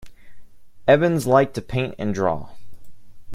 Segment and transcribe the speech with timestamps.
[0.87, 2.49] Evans liked to paint and draw.